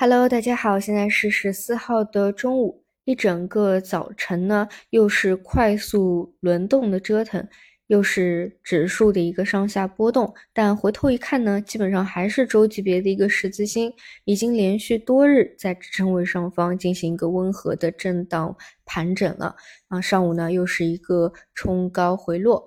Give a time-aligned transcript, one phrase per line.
[0.00, 7.46] Hello，大家好，现在是十四号的中午，一整个早晨呢，又是快速轮动的折腾，
[7.88, 10.32] 又是指数的一个上下波动。
[10.54, 13.92] 但回头一看呢，基本上还是周级别的一个十字星，
[14.24, 18.56] 已经连续多日在支撑位上方进行一个温和的震荡
[18.86, 19.54] 盘整了。
[19.88, 22.66] 啊，上午呢又是一个冲高回落。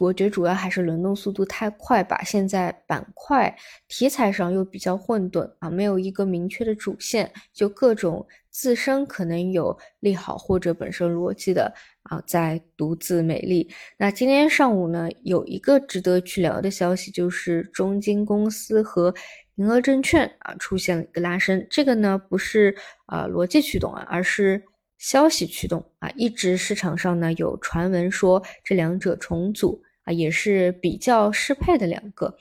[0.00, 3.54] 我觉得主要还是轮动速度太快吧，现在板块
[3.88, 11.72] 题材上又比较混沌啊，没有一个明确的主线，就各种自身可能有利好或者本身逻辑的
[12.02, 13.68] 啊，在独自美丽。
[13.96, 19.14] 那今天上午呢，有一个值得去聊的消息，就是中金公司和
[19.56, 24.62] 银河证券啊出现了一个拉升，这个呢不是啊逻辑驱动啊，而是。
[24.98, 32.36] 消息驱动啊，一直市场上呢有传闻说这两者重组啊，也是比较适配的两个。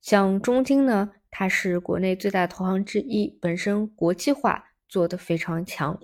[0.00, 5.98] 像中金呢，它是国内最大投行之一，本身国际化做得非常强。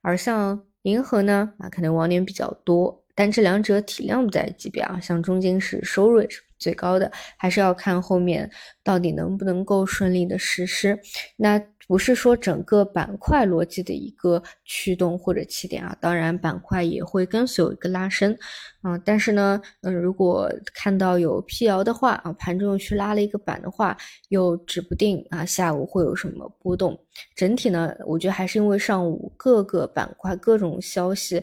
[0.00, 5.00] 而像银河呢，啊可能往年比较多，但这两者体量不在级别啊。
[5.00, 8.48] 像中金是收入也是最高的，还是要看后面
[8.84, 11.00] 到底能不能够顺利的实施。
[11.36, 11.60] 那。
[11.88, 18.36] 不是说整个板块逻辑的一个驱动或者起点啊，当然板块也会跟随有一个拉升，
[18.82, 23.96] 啊，但是呢，嗯，如果看到有辟谣的话啊，盘中又去拉了一个板的话，
[24.28, 26.98] 又指不定啊下午会有什么波动。
[27.34, 31.42] 整体呢，我觉得还是因为上午各个板块各种消息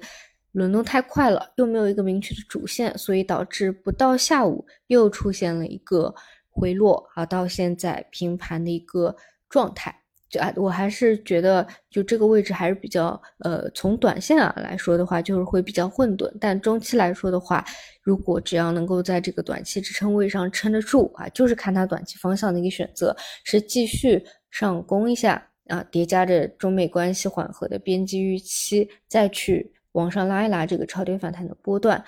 [0.54, 6.16] 轮动太快了，又没有一个明确的主线，所以导致不到下午又出现了一个
[6.50, 9.16] 回落啊，到现在平盘的一个
[9.48, 9.99] 状态。
[10.30, 16.32] 就啊，我还是觉得就这个位置还是比较呃，从短线啊来说的话，就是会比较混沌。
[16.40, 17.66] 但中期来说的话，
[18.04, 32.04] 如果只要能够在这个短期支撑位上撑得住啊，就是看它短期方向的一个选择，是继续上攻一下啊，叠加着中美关系缓和的边际预期，再去往上拉一拉这个超跌反弹的波段。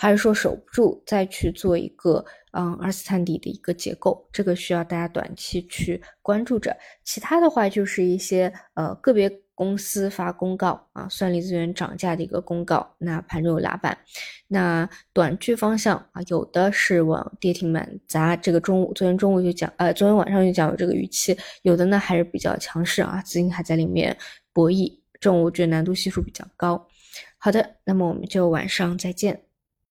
[0.00, 6.74] 还是说守不住，再去做一个嗯二次探底的一个结构，这个需要大家短期去关注着。
[7.04, 13.98] 其他的话就是一些呃个别公司发公告啊，算力资源涨价的一个公告，那盘中有拉板。
[14.48, 24.16] 那短剧方向啊，有的是往跌停板砸，这个中午昨天中午就讲，呃昨天晚上就讲有这个预期，有的呢还是比较强势啊，资金还在里面
[24.54, 24.90] 博弈，
[25.20, 26.88] 这种我觉得难度系数比较高。
[27.36, 29.49] 好的，那么我们就晚上再见。